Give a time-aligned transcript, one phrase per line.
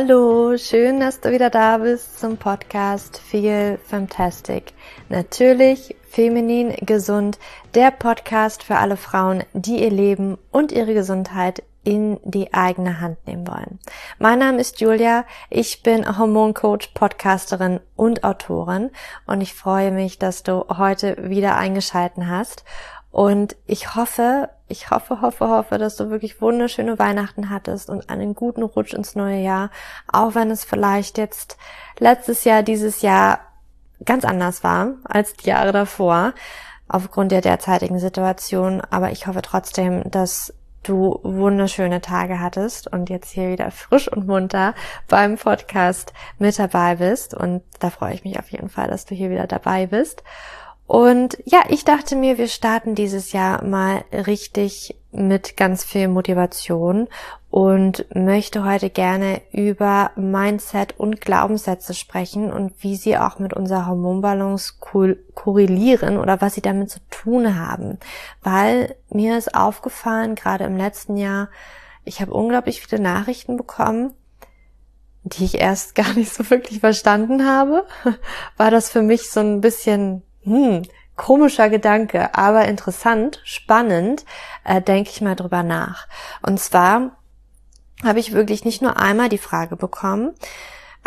[0.00, 4.72] Hallo, schön, dass du wieder da bist zum Podcast Feel Fantastic.
[5.08, 7.40] Natürlich feminin gesund,
[7.74, 13.26] der Podcast für alle Frauen, die ihr Leben und ihre Gesundheit in die eigene Hand
[13.26, 13.80] nehmen wollen.
[14.20, 18.90] Mein Name ist Julia, ich bin Hormoncoach, Podcasterin und Autorin
[19.26, 22.62] und ich freue mich, dass du heute wieder eingeschalten hast
[23.10, 28.34] und ich hoffe, ich hoffe, hoffe, hoffe, dass du wirklich wunderschöne Weihnachten hattest und einen
[28.34, 29.70] guten Rutsch ins neue Jahr,
[30.12, 31.56] auch wenn es vielleicht jetzt
[31.98, 33.40] letztes Jahr, dieses Jahr
[34.04, 36.34] ganz anders war als die Jahre davor,
[36.86, 38.80] aufgrund der derzeitigen Situation.
[38.90, 44.26] Aber ich hoffe trotzdem, dass du wunderschöne Tage hattest und jetzt hier wieder frisch und
[44.26, 44.74] munter
[45.08, 47.34] beim Podcast mit dabei bist.
[47.34, 50.22] Und da freue ich mich auf jeden Fall, dass du hier wieder dabei bist.
[50.88, 57.08] Und ja, ich dachte mir, wir starten dieses Jahr mal richtig mit ganz viel Motivation
[57.50, 63.86] und möchte heute gerne über Mindset und Glaubenssätze sprechen und wie sie auch mit unserer
[63.86, 64.76] Hormonbalance
[65.34, 67.98] korrelieren oder was sie damit zu tun haben.
[68.42, 71.50] Weil mir ist aufgefallen, gerade im letzten Jahr,
[72.04, 74.14] ich habe unglaublich viele Nachrichten bekommen,
[75.22, 77.86] die ich erst gar nicht so wirklich verstanden habe,
[78.56, 80.82] war das für mich so ein bisschen hm,
[81.16, 84.24] komischer Gedanke, aber interessant, spannend,
[84.64, 86.06] äh, denke ich mal drüber nach.
[86.42, 87.18] Und zwar
[88.04, 90.34] habe ich wirklich nicht nur einmal die Frage bekommen,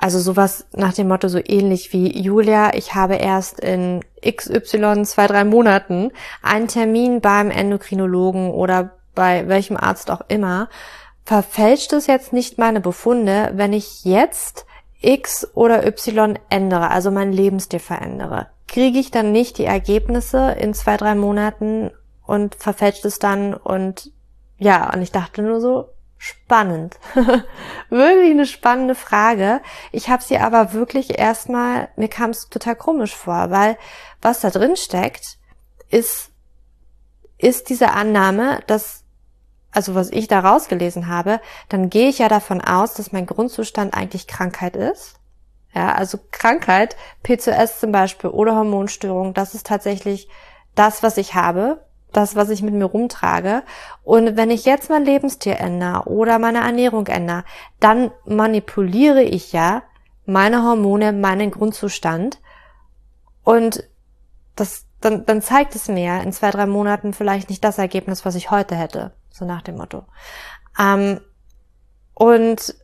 [0.02, 5.28] also sowas nach dem Motto so ähnlich wie Julia, ich habe erst in XY zwei,
[5.28, 10.70] drei Monaten einen Termin beim Endokrinologen oder bei welchem Arzt auch immer.
[11.24, 14.66] Verfälscht es jetzt nicht meine Befunde, wenn ich jetzt
[15.02, 18.48] X oder Y ändere, also mein Lebensstil verändere?
[18.72, 21.92] Kriege ich dann nicht die Ergebnisse in zwei, drei Monaten
[22.26, 24.12] und verfälscht es dann und
[24.58, 26.98] ja, und ich dachte nur so, spannend.
[27.90, 29.60] wirklich eine spannende Frage.
[29.92, 33.78] Ich habe sie aber wirklich erstmal, mir kam es total komisch vor, weil
[34.22, 35.38] was da drin steckt,
[35.90, 36.30] ist,
[37.38, 39.04] ist diese Annahme, dass,
[39.72, 43.94] also was ich da rausgelesen habe, dann gehe ich ja davon aus, dass mein Grundzustand
[43.94, 45.16] eigentlich Krankheit ist.
[45.74, 50.28] Ja, also Krankheit, PCOS zum Beispiel oder Hormonstörung, das ist tatsächlich
[50.76, 53.64] das, was ich habe, das, was ich mit mir rumtrage.
[54.04, 57.46] Und wenn ich jetzt mein Lebensstil ändere oder meine Ernährung ändere,
[57.80, 59.84] dann manipuliere ich ja
[60.26, 62.42] meine Hormone, meinen Grundzustand.
[63.44, 63.84] Und
[64.56, 68.36] das, dann, dann zeigt es mir in zwei, drei Monaten vielleicht nicht das Ergebnis, was
[68.36, 69.14] ich heute hätte.
[69.30, 70.04] So nach dem Motto.
[70.78, 71.22] Ähm,
[72.14, 72.76] und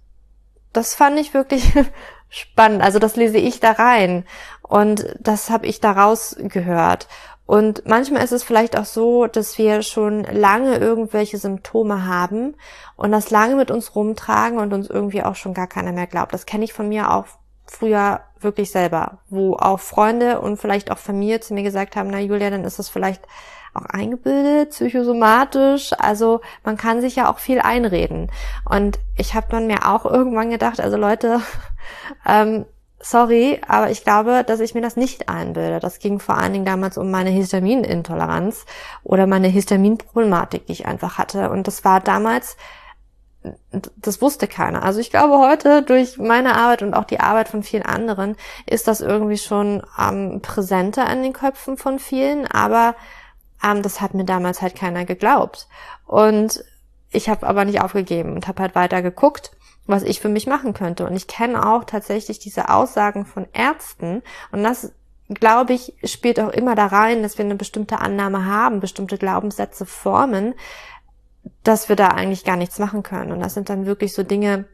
[0.74, 1.74] das fand ich wirklich
[2.30, 2.82] spannend.
[2.82, 4.26] Also das lese ich da rein
[4.62, 7.08] und das habe ich daraus gehört.
[7.46, 12.56] Und manchmal ist es vielleicht auch so, dass wir schon lange irgendwelche Symptome haben
[12.98, 16.34] und das lange mit uns rumtragen und uns irgendwie auch schon gar keiner mehr glaubt.
[16.34, 17.26] Das kenne ich von mir auch
[17.66, 22.20] früher wirklich selber, wo auch Freunde und vielleicht auch Familie zu mir gesagt haben, na
[22.20, 23.24] Julia, dann ist das vielleicht
[23.78, 25.92] auch eingebildet, psychosomatisch.
[25.98, 28.32] Also man kann sich ja auch viel einreden.
[28.66, 31.42] Und ich habe dann mir auch irgendwann gedacht, also Leute,
[32.26, 32.66] ähm,
[33.00, 35.80] sorry, aber ich glaube, dass ich mir das nicht einbilde.
[35.80, 38.66] Das ging vor allen Dingen damals um meine Histaminintoleranz
[39.04, 41.50] oder meine Histaminproblematik, die ich einfach hatte.
[41.50, 42.58] Und das war damals
[44.02, 44.84] das wusste keiner.
[44.84, 48.36] Also ich glaube heute durch meine Arbeit und auch die Arbeit von vielen anderen
[48.66, 52.96] ist das irgendwie schon ähm, präsenter in den Köpfen von vielen, aber
[53.64, 55.68] ähm, das hat mir damals halt keiner geglaubt.
[56.06, 56.64] Und
[57.12, 59.52] ich habe aber nicht aufgegeben und habe halt weiter geguckt,
[59.86, 61.06] was ich für mich machen könnte.
[61.06, 64.92] Und ich kenne auch tatsächlich diese Aussagen von Ärzten und das
[65.30, 69.86] glaube ich, spielt auch immer da rein, dass wir eine bestimmte Annahme haben, bestimmte Glaubenssätze
[69.86, 70.54] formen,
[71.64, 73.32] dass wir da eigentlich gar nichts machen können.
[73.32, 74.66] Und das sind dann wirklich so Dinge,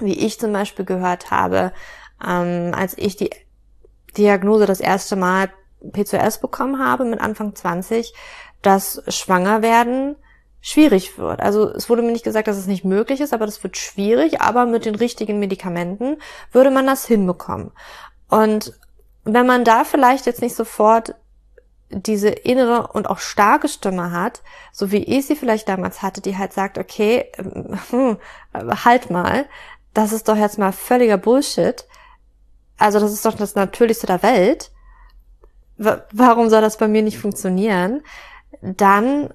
[0.00, 1.72] wie ich zum Beispiel gehört habe,
[2.24, 3.30] ähm, als ich die
[4.16, 5.50] Diagnose das erste Mal
[5.92, 8.14] PCOS bekommen habe mit Anfang 20,
[8.62, 10.16] dass Schwangerwerden
[10.60, 11.40] schwierig wird.
[11.40, 14.40] Also es wurde mir nicht gesagt, dass es nicht möglich ist, aber das wird schwierig,
[14.40, 16.16] aber mit den richtigen Medikamenten
[16.52, 17.70] würde man das hinbekommen.
[18.28, 18.78] Und
[19.24, 21.14] wenn man da vielleicht jetzt nicht sofort
[21.90, 24.42] diese innere und auch starke Stimme hat,
[24.72, 27.30] so wie ich sie vielleicht damals hatte, die halt sagt, okay,
[27.90, 28.18] hm,
[28.52, 29.46] halt mal,
[29.94, 31.86] das ist doch jetzt mal völliger Bullshit.
[32.76, 34.70] Also das ist doch das Natürlichste der Welt.
[35.78, 38.02] Warum soll das bei mir nicht funktionieren?
[38.60, 39.30] Dann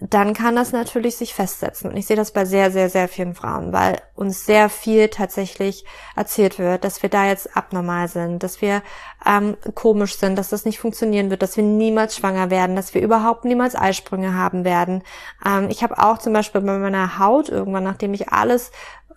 [0.00, 1.90] dann kann das natürlich sich festsetzen.
[1.90, 5.84] Und ich sehe das bei sehr, sehr, sehr vielen Frauen, weil uns sehr viel tatsächlich
[6.16, 8.82] erzählt wird, dass wir da jetzt abnormal sind, dass wir
[9.26, 13.02] ähm, komisch sind, dass das nicht funktionieren wird, dass wir niemals schwanger werden, dass wir
[13.02, 15.02] überhaupt niemals Eisprünge haben werden.
[15.44, 18.72] Ähm, ich habe auch zum Beispiel bei meiner Haut irgendwann, nachdem ich alles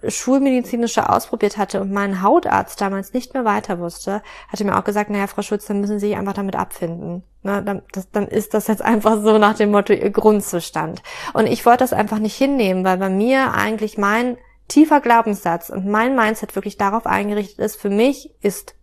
[0.08, 5.10] Schulmedizinische ausprobiert hatte und mein Hautarzt damals nicht mehr weiter wusste, hatte mir auch gesagt,
[5.10, 7.24] naja, Frau Schulz, dann müssen Sie sich einfach damit abfinden.
[7.42, 11.04] Ne, dann, das, dann ist das jetzt einfach so nach dem Motto Ihr Grundzustand.
[11.34, 15.86] Und ich wollte das einfach nicht hinnehmen, weil bei mir eigentlich mein tiefer Glaubenssatz und
[15.86, 18.76] mein Mindset wirklich darauf eingerichtet ist, für mich ist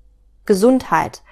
[0.46, 1.22] Gesundheit.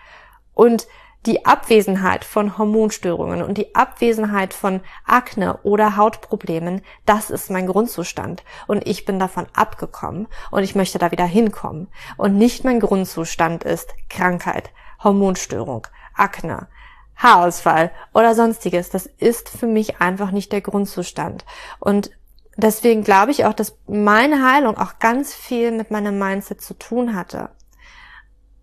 [0.54, 0.86] Und
[1.26, 8.44] die Abwesenheit von Hormonstörungen und die Abwesenheit von Akne oder Hautproblemen, das ist mein Grundzustand.
[8.66, 11.88] Und ich bin davon abgekommen und ich möchte da wieder hinkommen.
[12.16, 14.70] Und nicht mein Grundzustand ist Krankheit,
[15.02, 16.68] Hormonstörung, Akne,
[17.16, 18.90] Haarausfall oder sonstiges.
[18.90, 21.44] Das ist für mich einfach nicht der Grundzustand.
[21.80, 22.10] Und
[22.56, 27.14] deswegen glaube ich auch, dass meine Heilung auch ganz viel mit meinem Mindset zu tun
[27.14, 27.50] hatte.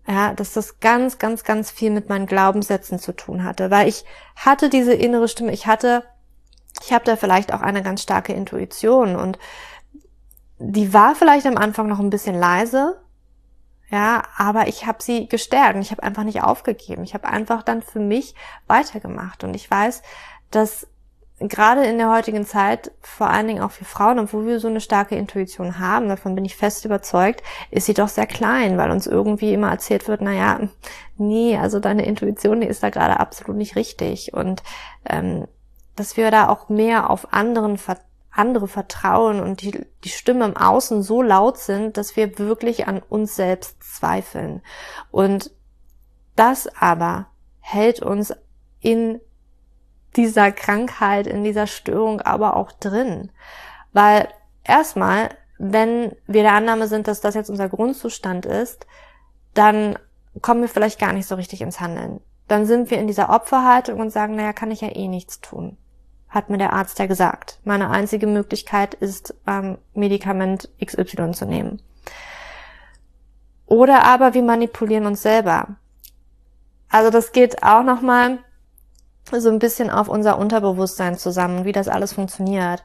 [0.08, 4.04] Ja, dass das ganz, ganz, ganz viel mit meinen Glaubenssätzen zu tun hatte, weil ich
[4.36, 6.04] hatte diese innere Stimme, ich hatte,
[6.80, 9.36] ich habe da vielleicht auch eine ganz starke Intuition und
[10.58, 13.00] die war vielleicht am Anfang noch ein bisschen leise,
[13.90, 17.04] ja, aber ich habe sie gestärkt und ich habe einfach nicht aufgegeben.
[17.04, 18.34] Ich habe einfach dann für mich
[18.66, 20.02] weitergemacht und ich weiß,
[20.50, 20.88] dass
[21.38, 24.80] gerade in der heutigen Zeit, vor allen Dingen auch für Frauen, obwohl wir so eine
[24.80, 29.06] starke Intuition haben, davon bin ich fest überzeugt, ist sie doch sehr klein, weil uns
[29.06, 30.60] irgendwie immer erzählt wird, na ja,
[31.18, 34.32] nee, also deine Intuition, die ist da gerade absolut nicht richtig.
[34.32, 34.62] Und
[35.08, 35.46] ähm,
[35.94, 37.78] dass wir da auch mehr auf anderen
[38.30, 43.02] andere vertrauen und die, die Stimme im Außen so laut sind, dass wir wirklich an
[43.08, 44.62] uns selbst zweifeln.
[45.10, 45.50] Und
[46.34, 47.28] das aber
[47.60, 48.34] hält uns
[48.80, 49.20] in
[50.16, 53.30] dieser Krankheit, in dieser Störung aber auch drin.
[53.92, 54.28] Weil
[54.64, 58.86] erstmal, wenn wir der Annahme sind, dass das jetzt unser Grundzustand ist,
[59.54, 59.98] dann
[60.42, 62.20] kommen wir vielleicht gar nicht so richtig ins Handeln.
[62.48, 65.76] Dann sind wir in dieser Opferhaltung und sagen, naja, kann ich ja eh nichts tun.
[66.28, 67.60] Hat mir der Arzt ja gesagt.
[67.64, 71.80] Meine einzige Möglichkeit ist, ähm, Medikament XY zu nehmen.
[73.66, 75.76] Oder aber wir manipulieren uns selber.
[76.88, 78.38] Also das geht auch nochmal
[79.32, 82.82] so ein bisschen auf unser Unterbewusstsein zusammen, wie das alles funktioniert.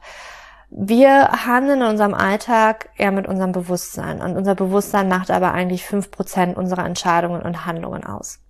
[0.70, 5.84] Wir handeln in unserem Alltag eher mit unserem Bewusstsein und unser Bewusstsein macht aber eigentlich
[5.84, 8.40] fünf Prozent unserer Entscheidungen und Handlungen aus.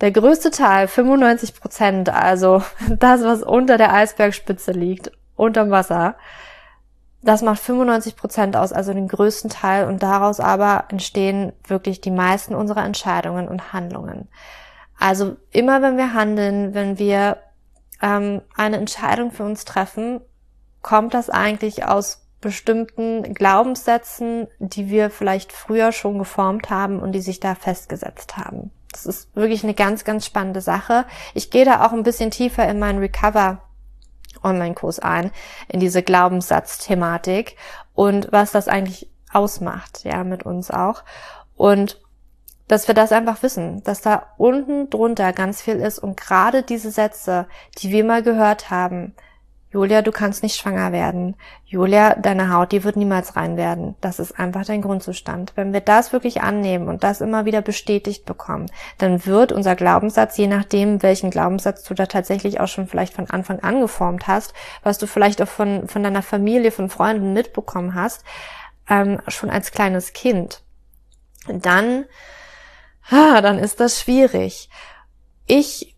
[0.00, 6.16] Der größte Teil, 95%, Prozent, also das, was unter der Eisbergspitze liegt, unterm Wasser,
[7.22, 12.10] das macht 95 Prozent aus, also den größten Teil und daraus aber entstehen wirklich die
[12.10, 14.28] meisten unserer Entscheidungen und Handlungen.
[15.00, 17.38] Also immer wenn wir handeln, wenn wir
[18.02, 20.20] ähm, eine Entscheidung für uns treffen,
[20.82, 27.20] kommt das eigentlich aus bestimmten Glaubenssätzen, die wir vielleicht früher schon geformt haben und die
[27.20, 28.70] sich da festgesetzt haben.
[28.92, 31.06] Das ist wirklich eine ganz, ganz spannende Sache.
[31.32, 33.62] Ich gehe da auch ein bisschen tiefer in meinen Recover
[34.42, 35.32] Online-Kurs ein,
[35.68, 37.56] in diese Glaubenssatzthematik
[37.94, 41.04] und was das eigentlich ausmacht, ja, mit uns auch.
[41.56, 42.00] Und
[42.70, 46.92] dass wir das einfach wissen, dass da unten drunter ganz viel ist und gerade diese
[46.92, 49.16] Sätze, die wir mal gehört haben,
[49.72, 51.34] Julia, du kannst nicht schwanger werden.
[51.64, 53.96] Julia, deine Haut, die wird niemals rein werden.
[54.00, 55.52] Das ist einfach dein Grundzustand.
[55.56, 58.66] Wenn wir das wirklich annehmen und das immer wieder bestätigt bekommen,
[58.98, 63.30] dann wird unser Glaubenssatz, je nachdem, welchen Glaubenssatz du da tatsächlich auch schon vielleicht von
[63.30, 67.96] Anfang an geformt hast, was du vielleicht auch von, von deiner Familie, von Freunden mitbekommen
[67.96, 68.24] hast,
[68.88, 70.62] ähm, schon als kleines Kind,
[71.48, 72.04] dann
[73.10, 74.68] ah, dann ist das schwierig.
[75.46, 75.96] Ich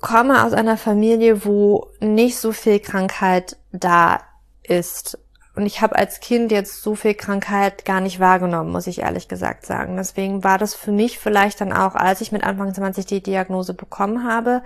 [0.00, 4.20] komme aus einer Familie, wo nicht so viel Krankheit da
[4.62, 5.18] ist.
[5.54, 9.28] Und ich habe als Kind jetzt so viel Krankheit gar nicht wahrgenommen, muss ich ehrlich
[9.28, 9.96] gesagt sagen.
[9.96, 13.74] Deswegen war das für mich vielleicht dann auch, als ich mit Anfang 20 die Diagnose
[13.74, 14.62] bekommen habe,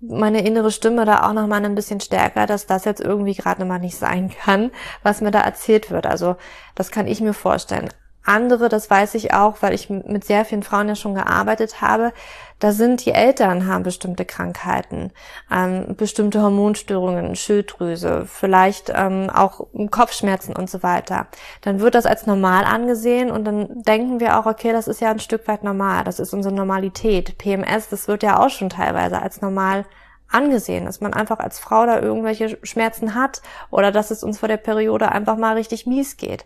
[0.00, 3.66] meine innere Stimme da auch noch mal ein bisschen stärker, dass das jetzt irgendwie gerade
[3.66, 4.70] mal nicht sein kann,
[5.02, 6.06] was mir da erzählt wird.
[6.06, 6.36] Also
[6.74, 7.90] das kann ich mir vorstellen.
[8.30, 12.12] Andere, das weiß ich auch, weil ich mit sehr vielen Frauen ja schon gearbeitet habe,
[12.60, 15.10] da sind die Eltern haben bestimmte Krankheiten,
[15.50, 21.26] ähm, bestimmte Hormonstörungen, Schilddrüse, vielleicht ähm, auch Kopfschmerzen und so weiter.
[21.62, 25.10] Dann wird das als normal angesehen und dann denken wir auch, okay, das ist ja
[25.10, 27.36] ein Stück weit normal, das ist unsere Normalität.
[27.38, 29.86] PMS, das wird ja auch schon teilweise als normal
[30.28, 34.48] angesehen, dass man einfach als Frau da irgendwelche Schmerzen hat oder dass es uns vor
[34.48, 36.44] der Periode einfach mal richtig mies geht.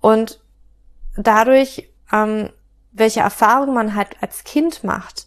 [0.00, 0.43] Und
[1.16, 2.50] dadurch, ähm,
[2.92, 5.26] welche Erfahrungen man halt als Kind macht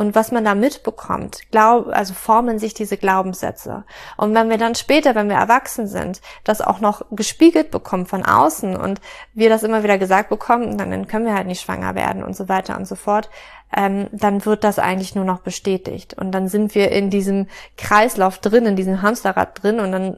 [0.00, 3.84] und was man da mitbekommt, glaub, also formen sich diese Glaubenssätze.
[4.16, 8.24] Und wenn wir dann später, wenn wir erwachsen sind, das auch noch gespiegelt bekommen von
[8.24, 9.00] außen und
[9.34, 12.48] wir das immer wieder gesagt bekommen, dann, können wir halt nicht schwanger werden und so
[12.48, 13.28] weiter und so fort,
[13.76, 16.14] ähm, dann wird das eigentlich nur noch bestätigt.
[16.14, 20.16] Und dann sind wir in diesem Kreislauf drin, in diesem Hamsterrad drin und dann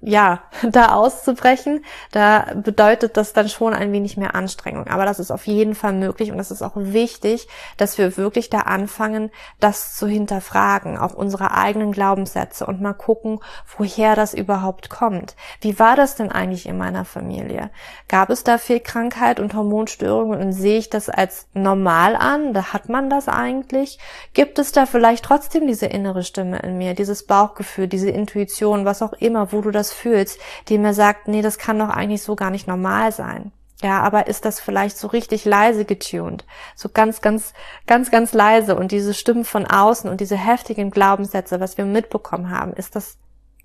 [0.00, 4.86] ja, da auszubrechen, da bedeutet das dann schon ein wenig mehr Anstrengung.
[4.86, 8.50] Aber das ist auf jeden Fall möglich und es ist auch wichtig, dass wir wirklich
[8.50, 13.40] da anfangen, das zu hinterfragen, auch unsere eigenen Glaubenssätze und mal gucken,
[13.76, 15.36] woher das überhaupt kommt.
[15.60, 17.70] Wie war das denn eigentlich in meiner Familie?
[18.08, 22.52] Gab es da viel Krankheit und Hormonstörungen und sehe ich das als normal an?
[22.52, 23.98] Da hat man das eigentlich?
[24.32, 29.02] Gibt es da vielleicht trotzdem diese innere Stimme in mir, dieses Bauchgefühl, diese Intuition, was
[29.02, 32.36] auch immer, wo du das fühlst, die mir sagt, nee, das kann doch eigentlich so
[32.36, 33.52] gar nicht normal sein.
[33.80, 36.44] Ja, aber ist das vielleicht so richtig leise getuned?
[36.74, 37.52] So ganz, ganz,
[37.86, 42.50] ganz, ganz leise und diese Stimmen von außen und diese heftigen Glaubenssätze, was wir mitbekommen
[42.50, 43.18] haben, ist das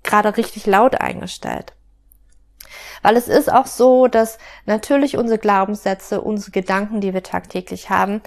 [0.04, 1.72] gerade richtig laut eingestellt?
[3.02, 8.22] Weil es ist auch so, dass natürlich unsere Glaubenssätze, unsere Gedanken, die wir tagtäglich haben,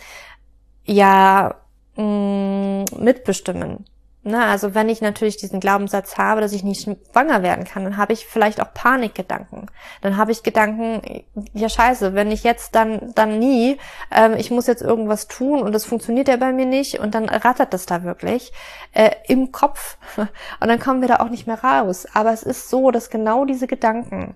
[0.83, 1.55] ja
[1.95, 3.85] mh, mm, mitbestimmen.
[4.27, 7.96] Ne, also wenn ich natürlich diesen Glaubenssatz habe, dass ich nicht schwanger werden kann, dann
[7.96, 9.72] habe ich vielleicht auch Panikgedanken.
[10.01, 13.77] Dann habe ich Gedanken, ja scheiße, wenn ich jetzt dann dann nie,
[14.12, 17.29] ähm, ich muss jetzt irgendwas tun und das funktioniert ja bei mir nicht und dann
[17.29, 18.51] rattert das da wirklich
[18.91, 22.05] äh, im Kopf und dann kommen wir da auch nicht mehr raus.
[22.13, 24.36] Aber es ist so, dass genau diese Gedanken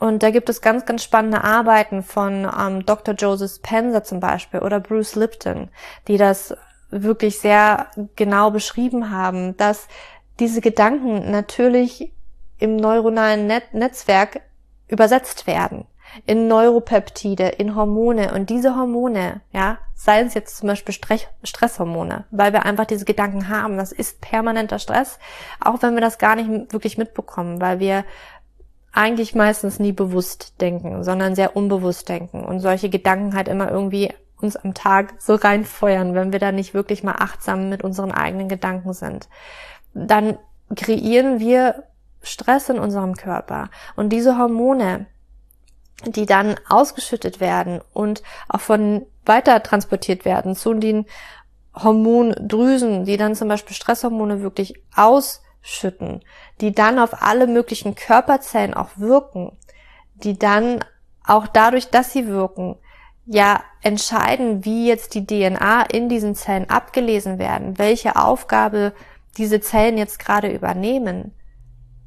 [0.00, 3.14] und da gibt es ganz, ganz spannende Arbeiten von ähm, Dr.
[3.14, 5.70] Joseph Spencer zum Beispiel oder Bruce Lipton,
[6.08, 6.56] die das
[7.02, 9.88] wirklich sehr genau beschrieben haben, dass
[10.40, 12.12] diese Gedanken natürlich
[12.58, 14.40] im neuronalen Net Netzwerk
[14.88, 15.86] übersetzt werden.
[16.26, 18.32] In Neuropeptide, in Hormone.
[18.34, 23.04] Und diese Hormone, ja, seien es jetzt zum Beispiel Stress Stresshormone, weil wir einfach diese
[23.04, 25.18] Gedanken haben, das ist permanenter Stress,
[25.60, 28.04] auch wenn wir das gar nicht wirklich mitbekommen, weil wir
[28.92, 32.44] eigentlich meistens nie bewusst denken, sondern sehr unbewusst denken.
[32.44, 36.74] Und solche Gedanken halt immer irgendwie uns am Tag so reinfeuern, wenn wir da nicht
[36.74, 39.28] wirklich mal achtsam mit unseren eigenen Gedanken sind.
[39.94, 40.38] Dann
[40.74, 41.84] kreieren wir
[42.22, 43.70] Stress in unserem Körper.
[43.96, 45.06] Und diese Hormone,
[46.06, 51.06] die dann ausgeschüttet werden und auch von weiter transportiert werden zu den
[51.74, 56.22] Hormondrüsen, die dann zum Beispiel Stresshormone wirklich ausschütten,
[56.60, 59.56] die dann auf alle möglichen Körperzellen auch wirken,
[60.14, 60.84] die dann
[61.26, 62.76] auch dadurch, dass sie wirken,
[63.26, 68.92] ja entscheiden, wie jetzt die DNA in diesen Zellen abgelesen werden, welche Aufgabe
[69.36, 71.32] diese Zellen jetzt gerade übernehmen,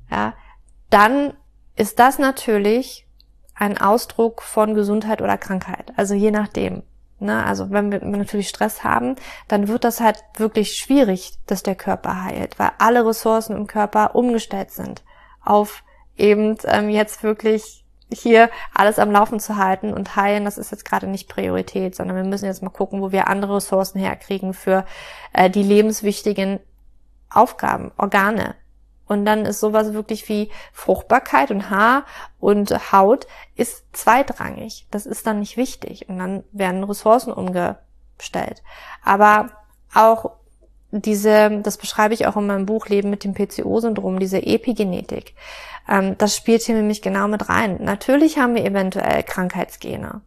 [0.10, 0.34] ja,
[0.90, 1.34] dann
[1.76, 3.08] ist das natürlich
[3.54, 5.92] ein Ausdruck von Gesundheit oder Krankheit.
[5.96, 6.84] Also je nachdem.
[7.20, 7.44] Ne?
[7.44, 9.16] Also wenn wir natürlich Stress haben,
[9.48, 14.16] dann wird das halt wirklich schwierig, dass der Körper heilt, weil alle Ressourcen im Körper
[14.16, 15.04] umgestellt sind
[15.44, 15.84] auf
[16.16, 20.86] eben ähm, jetzt wirklich hier alles am Laufen zu halten und heilen, das ist jetzt
[20.86, 24.86] gerade nicht Priorität, sondern wir müssen jetzt mal gucken, wo wir andere Ressourcen herkriegen für
[25.34, 26.60] äh, die lebenswichtigen
[27.30, 28.56] Aufgaben, Organe.
[29.08, 32.06] Und dann ist sowas wirklich wie Fruchtbarkeit und Haar
[32.40, 34.86] und Haut ist zweitrangig.
[34.92, 36.10] Das ist dann nicht wichtig.
[36.10, 38.64] Und dann werden Ressourcen umgestellt.
[39.04, 39.52] Aber
[39.94, 40.32] auch
[40.92, 45.36] diese, das beschreibe ich auch in meinem Buch Leben mit dem PCO-Syndrom, diese Epigenetik.
[45.88, 47.78] Ähm, das spielt hier nämlich genau mit rein.
[47.82, 50.22] Natürlich haben wir eventuell Krankheitsgene.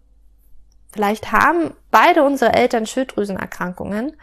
[0.93, 4.17] Vielleicht haben beide unsere Eltern Schilddrüsenerkrankungen.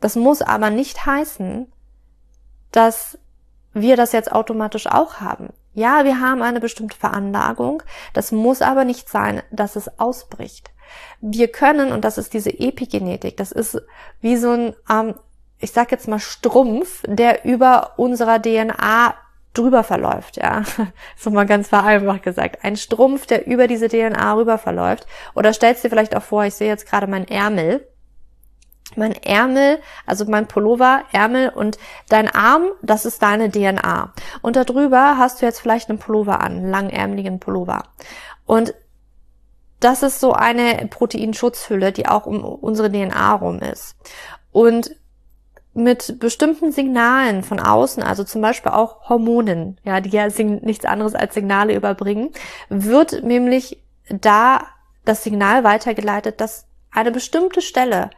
[0.00, 1.72] Das muss aber nicht heißen,
[2.70, 3.18] dass
[3.72, 5.50] wir das jetzt automatisch auch haben.
[5.74, 7.82] Ja, wir haben eine bestimmte Veranlagung.
[8.12, 10.70] Das muss aber nicht sein, dass es ausbricht.
[11.22, 13.80] Wir können, und das ist diese Epigenetik, das ist
[14.20, 15.14] wie so ein, ähm,
[15.62, 19.14] ich sag jetzt mal Strumpf, der über unserer DNA
[19.54, 20.62] drüber verläuft, ja.
[21.16, 22.64] So mal ganz vereinfacht gesagt.
[22.64, 25.06] Ein Strumpf, der über diese DNA rüber verläuft.
[25.34, 27.86] Oder stellst dir vielleicht auch vor, ich sehe jetzt gerade mein Ärmel.
[28.96, 31.78] Mein Ärmel, also mein Pullover, Ärmel und
[32.08, 34.12] dein Arm, das ist deine DNA.
[34.42, 37.84] Und darüber hast du jetzt vielleicht einen Pullover an, einen langärmeligen Pullover.
[38.44, 38.74] Und
[39.80, 43.96] das ist so eine Proteinschutzhülle, die auch um unsere DNA rum ist.
[44.50, 44.94] Und
[45.74, 51.14] mit bestimmten Signalen von außen, also zum Beispiel auch Hormonen, ja, die ja nichts anderes
[51.14, 52.30] als Signale überbringen,
[52.68, 54.66] wird nämlich da
[55.04, 58.10] das Signal weitergeleitet, dass eine bestimmte Stelle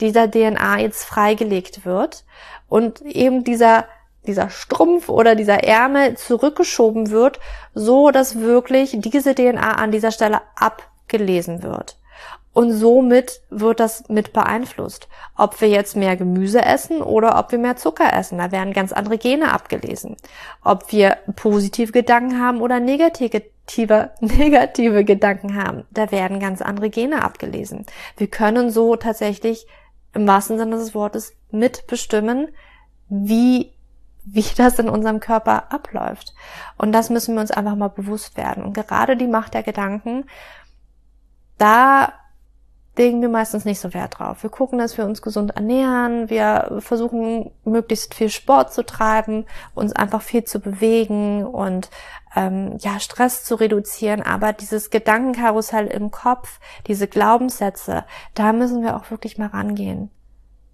[0.00, 2.24] dieser DNA jetzt freigelegt wird
[2.68, 3.86] und eben dieser
[4.26, 7.40] dieser Strumpf oder dieser Ärmel zurückgeschoben wird,
[7.74, 11.96] so dass wirklich diese DNA an dieser Stelle abgelesen wird.
[12.60, 15.08] Und somit wird das mit beeinflusst.
[15.34, 18.36] Ob wir jetzt mehr Gemüse essen oder ob wir mehr Zucker essen.
[18.36, 20.16] Da werden ganz andere Gene abgelesen.
[20.62, 25.84] Ob wir positive Gedanken haben oder negative, negative Gedanken haben.
[25.90, 27.86] Da werden ganz andere Gene abgelesen.
[28.18, 29.66] Wir können so tatsächlich
[30.12, 32.48] im wahrsten Sinne des Wortes mitbestimmen,
[33.08, 33.72] wie
[34.22, 36.34] wie das in unserem Körper abläuft.
[36.76, 38.62] Und das müssen wir uns einfach mal bewusst werden.
[38.64, 40.26] Und gerade die Macht der Gedanken,
[41.56, 42.19] da
[43.00, 44.42] legen wir meistens nicht so Wert drauf.
[44.42, 49.94] Wir gucken, dass wir uns gesund ernähren, wir versuchen möglichst viel Sport zu treiben, uns
[49.94, 51.88] einfach viel zu bewegen und
[52.36, 54.20] ähm, ja Stress zu reduzieren.
[54.20, 58.04] Aber dieses Gedankenkarussell im Kopf, diese Glaubenssätze,
[58.34, 60.10] da müssen wir auch wirklich mal rangehen.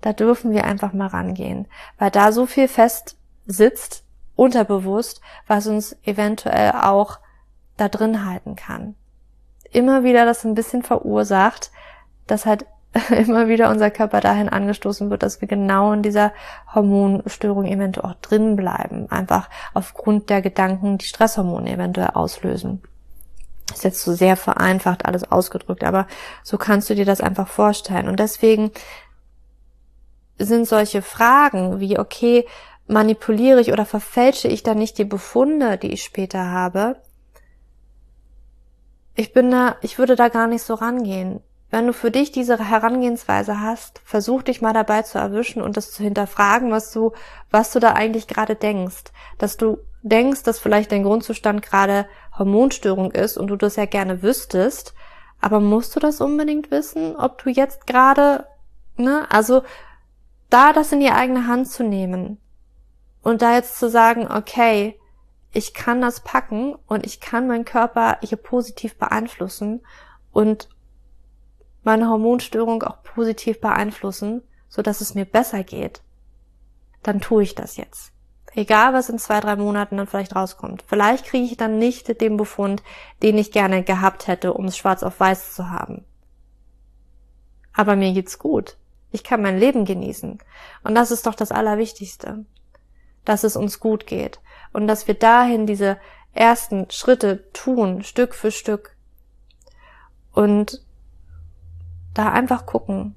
[0.01, 3.17] Da dürfen wir einfach mal rangehen, weil da so viel fest
[3.47, 4.03] sitzt,
[4.35, 7.21] unterbewusst, was uns eventuell auch
[7.77, 8.97] da drin halten kann.
[9.71, 11.71] Immer wieder das ein bisschen verursacht,
[12.27, 12.67] dass halt
[13.11, 16.33] immer wieder unser Körper dahin angestoßen wird, dass wir genau in dieser
[16.75, 19.11] Hormonstörung eventuell auch drin bleiben.
[19.11, 22.83] Einfach aufgrund der Gedanken, die Stresshormone eventuell auslösen.
[23.73, 26.07] ist jetzt so sehr vereinfacht alles ausgedrückt, aber
[26.43, 28.09] so kannst du dir das einfach vorstellen.
[28.09, 28.71] Und deswegen
[30.39, 32.47] sind solche Fragen wie, okay,
[32.87, 36.97] manipuliere ich oder verfälsche ich da nicht die Befunde, die ich später habe?
[39.15, 41.41] Ich bin da, ich würde da gar nicht so rangehen.
[41.71, 45.91] Wenn du für dich diese Herangehensweise hast, versuch dich mal dabei zu erwischen und das
[45.91, 47.13] zu hinterfragen, was du,
[47.51, 49.05] was du da eigentlich gerade denkst.
[49.39, 52.07] Dass du denkst, dass vielleicht dein Grundzustand gerade
[52.39, 54.95] Hormonstörung ist und du das ja gerne wüsstest,
[55.41, 58.47] aber musst du das unbedingt wissen, ob du jetzt gerade,
[58.97, 59.63] ne, also
[60.49, 62.39] da das in die eigene Hand zu nehmen
[63.23, 64.99] und da jetzt zu sagen, okay,
[65.53, 69.85] ich kann das packen und ich kann meinen Körper hier positiv beeinflussen
[70.33, 70.69] und
[71.87, 76.03] meine Hormonstörung auch positiv beeinflussen, so dass es mir besser geht,
[77.03, 78.13] dann tue ich das jetzt.
[78.55, 80.83] Egal, was in zwei, drei Monaten dann vielleicht rauskommt.
[80.87, 82.83] Vielleicht kriege ich dann nicht den Befund,
[83.23, 86.05] den ich gerne gehabt hätte, um es schwarz auf weiß zu haben.
[87.73, 88.79] Aber mir geht's gut.
[89.13, 90.39] Ich kann mein Leben genießen.
[90.83, 92.47] Und das ist doch das Allerwichtigste.
[93.25, 94.41] Dass es uns gut geht.
[94.73, 95.99] Und dass wir dahin diese
[96.33, 98.97] ersten Schritte tun, Stück für Stück.
[100.33, 100.86] Und
[102.19, 103.15] da einfach gucken,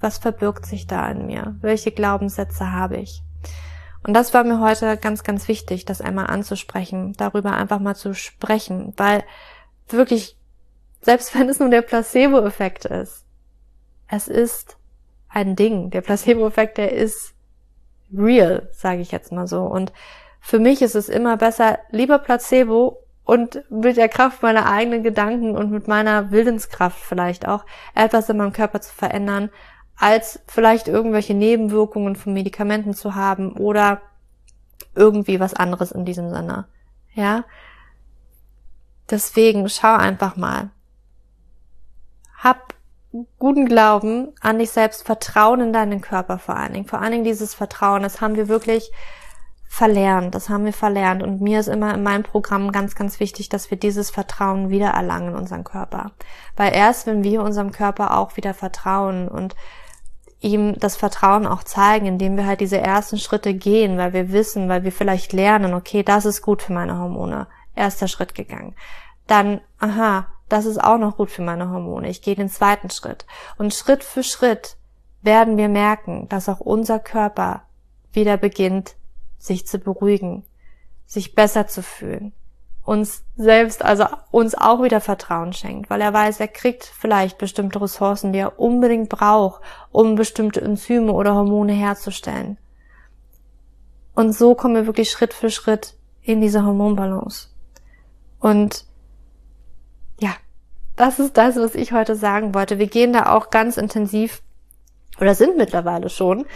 [0.00, 1.56] was verbirgt sich da in mir?
[1.60, 3.22] Welche Glaubenssätze habe ich?
[4.02, 8.14] Und das war mir heute ganz, ganz wichtig, das einmal anzusprechen, darüber einfach mal zu
[8.14, 9.22] sprechen, weil
[9.88, 10.36] wirklich,
[11.00, 13.24] selbst wenn es nur der Placebo-Effekt ist,
[14.08, 14.76] es ist
[15.28, 15.90] ein Ding.
[15.90, 17.34] Der Placebo-Effekt, der ist
[18.12, 19.62] real, sage ich jetzt mal so.
[19.62, 19.92] Und
[20.40, 22.98] für mich ist es immer besser, lieber Placebo
[23.32, 27.64] und mit der Kraft meiner eigenen Gedanken und mit meiner Willenskraft vielleicht auch
[27.94, 29.48] etwas in meinem Körper zu verändern,
[29.96, 34.02] als vielleicht irgendwelche Nebenwirkungen von Medikamenten zu haben oder
[34.94, 36.66] irgendwie was anderes in diesem Sinne.
[37.14, 37.44] Ja?
[39.10, 40.68] Deswegen schau einfach mal.
[42.36, 42.74] Hab
[43.38, 46.86] guten Glauben an dich selbst, Vertrauen in deinen Körper vor allen Dingen.
[46.86, 48.92] Vor allen Dingen dieses Vertrauen, das haben wir wirklich
[49.72, 50.34] verlernt.
[50.34, 51.22] Das haben wir verlernt.
[51.22, 54.88] Und mir ist immer in meinem Programm ganz, ganz wichtig, dass wir dieses Vertrauen wieder
[54.88, 56.12] erlangen in unseren Körper.
[56.56, 59.56] Weil erst wenn wir unserem Körper auch wieder vertrauen und
[60.40, 64.68] ihm das Vertrauen auch zeigen, indem wir halt diese ersten Schritte gehen, weil wir wissen,
[64.68, 67.46] weil wir vielleicht lernen, okay, das ist gut für meine Hormone.
[67.74, 68.74] Erster Schritt gegangen.
[69.26, 72.10] Dann, aha, das ist auch noch gut für meine Hormone.
[72.10, 73.24] Ich gehe den zweiten Schritt.
[73.56, 74.76] Und Schritt für Schritt
[75.22, 77.62] werden wir merken, dass auch unser Körper
[78.12, 78.96] wieder beginnt,
[79.42, 80.44] sich zu beruhigen,
[81.04, 82.32] sich besser zu fühlen,
[82.84, 87.80] uns selbst, also uns auch wieder Vertrauen schenkt, weil er weiß, er kriegt vielleicht bestimmte
[87.80, 92.56] Ressourcen, die er unbedingt braucht, um bestimmte Enzyme oder Hormone herzustellen.
[94.14, 97.48] Und so kommen wir wirklich Schritt für Schritt in diese Hormonbalance.
[98.38, 98.84] Und
[100.20, 100.34] ja,
[100.94, 102.78] das ist das, was ich heute sagen wollte.
[102.78, 104.40] Wir gehen da auch ganz intensiv
[105.20, 106.46] oder sind mittlerweile schon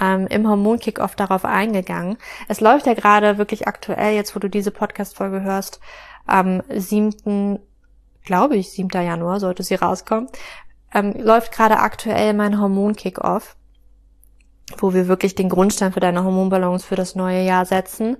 [0.00, 2.16] ähm, im Hormon-Kick-Off darauf eingegangen.
[2.48, 5.80] Es läuft ja gerade wirklich aktuell, jetzt wo du diese Podcast-Folge hörst,
[6.26, 7.60] am 7.,
[8.24, 8.88] glaube ich, 7.
[8.90, 10.28] Januar sollte sie rauskommen,
[10.92, 13.56] ähm, läuft gerade aktuell mein Hormon-Kick-Off,
[14.78, 18.16] wo wir wirklich den Grundstein für deine Hormonbalance für das neue Jahr setzen.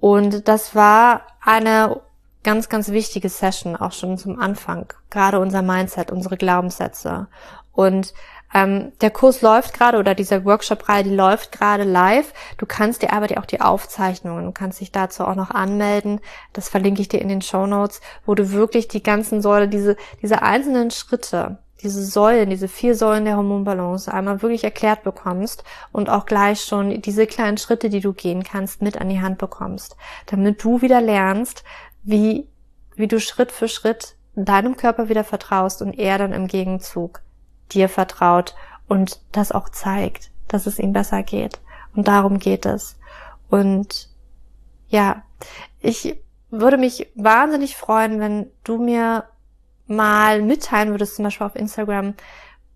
[0.00, 2.00] Und das war eine
[2.42, 4.92] ganz, ganz wichtige Session, auch schon zum Anfang.
[5.10, 7.26] Gerade unser Mindset, unsere Glaubenssätze.
[7.72, 8.14] Und
[8.54, 12.32] ähm, der Kurs läuft gerade oder dieser Workshop-Reihe, die läuft gerade live.
[12.56, 16.20] Du kannst dir aber auch die Aufzeichnungen, du kannst dich dazu auch noch anmelden.
[16.52, 19.96] Das verlinke ich dir in den Show Notes, wo du wirklich die ganzen Säulen, diese,
[20.22, 26.08] diese einzelnen Schritte, diese Säulen, diese vier Säulen der Hormonbalance einmal wirklich erklärt bekommst und
[26.08, 29.96] auch gleich schon diese kleinen Schritte, die du gehen kannst, mit an die Hand bekommst,
[30.26, 31.64] damit du wieder lernst,
[32.04, 32.46] wie,
[32.94, 37.20] wie du Schritt für Schritt deinem Körper wieder vertraust und er dann im Gegenzug
[37.72, 38.54] dir vertraut
[38.88, 41.60] und das auch zeigt, dass es ihm besser geht.
[41.94, 42.98] Und darum geht es.
[43.48, 44.08] Und
[44.88, 45.22] ja,
[45.80, 49.24] ich würde mich wahnsinnig freuen, wenn du mir
[49.86, 52.14] mal mitteilen würdest, zum Beispiel auf Instagram,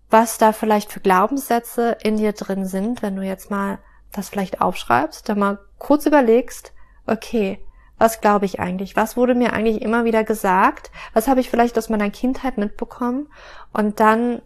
[0.09, 3.79] was da vielleicht für Glaubenssätze in dir drin sind, wenn du jetzt mal
[4.11, 6.73] das vielleicht aufschreibst, da mal kurz überlegst,
[7.05, 7.63] okay,
[7.97, 8.95] was glaube ich eigentlich?
[8.95, 10.89] Was wurde mir eigentlich immer wieder gesagt?
[11.13, 13.27] Was habe ich vielleicht aus meiner Kindheit mitbekommen?
[13.73, 14.41] Und dann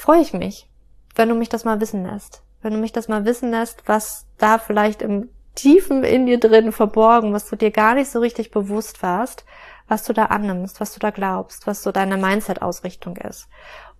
[0.00, 0.66] freue ich mich,
[1.14, 2.42] wenn du mich das mal wissen lässt.
[2.62, 6.72] Wenn du mich das mal wissen lässt, was da vielleicht im Tiefen in dir drin
[6.72, 9.44] verborgen, was du dir gar nicht so richtig bewusst warst,
[9.88, 13.48] was du da annimmst, was du da glaubst, was so deine Mindset-Ausrichtung ist.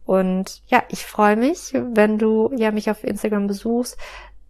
[0.06, 3.98] Und ja, ich freue mich, wenn du ja mich auf Instagram besuchst,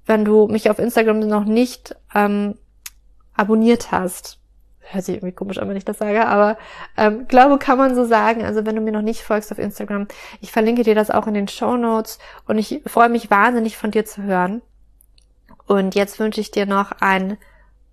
[0.06, 2.56] wenn du mich auf Instagram noch nicht ähm,
[3.34, 4.39] abonniert hast.
[4.80, 6.58] Hört sich irgendwie komisch an, wenn ich das sage, aber
[6.96, 8.44] ähm, glaube, kann man so sagen.
[8.44, 10.08] Also wenn du mir noch nicht folgst auf Instagram,
[10.40, 13.90] ich verlinke dir das auch in den Show Notes und ich freue mich wahnsinnig von
[13.90, 14.62] dir zu hören.
[15.66, 17.38] Und jetzt wünsche ich dir noch einen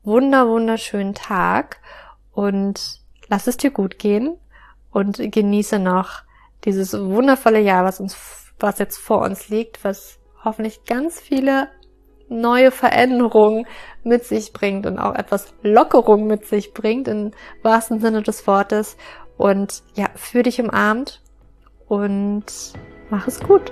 [0.04, 1.78] wunder, wunderschönen Tag
[2.32, 4.38] und lass es dir gut gehen
[4.91, 6.23] und genieße noch
[6.63, 8.17] dieses wundervolle Jahr, was uns,
[8.60, 11.67] was jetzt vor uns liegt, was hoffentlich ganz viele
[12.30, 13.66] neue Veränderungen
[14.04, 18.98] mit sich bringt und auch etwas Lockerung mit sich bringt, im wahrsten Sinne des Wortes.
[19.38, 21.22] Und ja, für dich umarmt
[21.88, 22.46] und
[23.10, 23.72] mach es gut.